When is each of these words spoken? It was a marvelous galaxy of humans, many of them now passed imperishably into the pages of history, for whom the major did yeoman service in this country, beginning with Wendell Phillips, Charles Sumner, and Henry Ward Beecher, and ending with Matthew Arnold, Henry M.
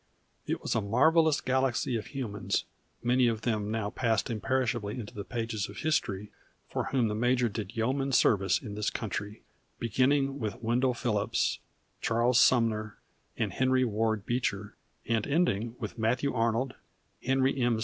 It 0.47 0.63
was 0.63 0.73
a 0.73 0.81
marvelous 0.81 1.41
galaxy 1.41 1.95
of 1.95 2.07
humans, 2.07 2.65
many 3.03 3.27
of 3.27 3.41
them 3.41 3.69
now 3.69 3.91
passed 3.91 4.31
imperishably 4.31 4.99
into 4.99 5.13
the 5.13 5.23
pages 5.23 5.69
of 5.69 5.77
history, 5.77 6.31
for 6.67 6.85
whom 6.85 7.07
the 7.07 7.13
major 7.13 7.47
did 7.47 7.77
yeoman 7.77 8.11
service 8.11 8.59
in 8.59 8.73
this 8.73 8.89
country, 8.89 9.43
beginning 9.77 10.39
with 10.39 10.59
Wendell 10.59 10.95
Phillips, 10.95 11.59
Charles 12.01 12.39
Sumner, 12.39 12.97
and 13.37 13.53
Henry 13.53 13.85
Ward 13.85 14.25
Beecher, 14.25 14.75
and 15.05 15.27
ending 15.27 15.75
with 15.77 15.99
Matthew 15.99 16.33
Arnold, 16.33 16.73
Henry 17.23 17.55
M. 17.61 17.79